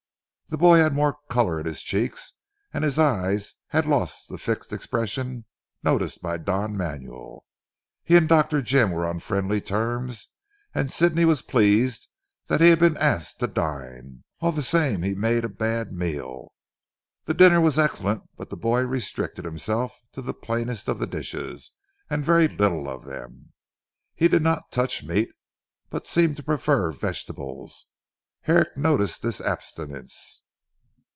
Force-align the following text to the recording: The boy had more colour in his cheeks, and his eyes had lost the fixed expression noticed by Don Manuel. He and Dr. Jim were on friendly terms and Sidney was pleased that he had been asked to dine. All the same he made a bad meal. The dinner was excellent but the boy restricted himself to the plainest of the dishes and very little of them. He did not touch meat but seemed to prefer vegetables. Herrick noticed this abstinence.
The 0.53 0.57
boy 0.57 0.79
had 0.79 0.91
more 0.91 1.15
colour 1.29 1.61
in 1.61 1.65
his 1.65 1.81
cheeks, 1.81 2.33
and 2.73 2.83
his 2.83 2.99
eyes 2.99 3.55
had 3.67 3.85
lost 3.85 4.27
the 4.27 4.37
fixed 4.37 4.73
expression 4.73 5.45
noticed 5.81 6.21
by 6.21 6.35
Don 6.39 6.75
Manuel. 6.75 7.45
He 8.03 8.17
and 8.17 8.27
Dr. 8.27 8.61
Jim 8.61 8.91
were 8.91 9.07
on 9.07 9.19
friendly 9.19 9.61
terms 9.61 10.27
and 10.75 10.91
Sidney 10.91 11.23
was 11.23 11.41
pleased 11.41 12.09
that 12.47 12.59
he 12.59 12.67
had 12.69 12.79
been 12.79 12.97
asked 12.97 13.39
to 13.39 13.47
dine. 13.47 14.25
All 14.41 14.51
the 14.51 14.61
same 14.61 15.03
he 15.03 15.15
made 15.15 15.45
a 15.45 15.49
bad 15.49 15.93
meal. 15.93 16.51
The 17.23 17.33
dinner 17.33 17.61
was 17.61 17.79
excellent 17.79 18.23
but 18.35 18.49
the 18.49 18.57
boy 18.57 18.81
restricted 18.81 19.45
himself 19.45 19.97
to 20.11 20.21
the 20.21 20.33
plainest 20.33 20.89
of 20.89 20.99
the 20.99 21.07
dishes 21.07 21.71
and 22.09 22.25
very 22.25 22.49
little 22.49 22.89
of 22.89 23.05
them. 23.05 23.53
He 24.15 24.27
did 24.27 24.41
not 24.41 24.69
touch 24.69 25.01
meat 25.01 25.29
but 25.89 26.05
seemed 26.07 26.35
to 26.35 26.43
prefer 26.43 26.91
vegetables. 26.91 27.85
Herrick 28.41 28.75
noticed 28.75 29.21
this 29.21 29.39
abstinence. 29.39 30.39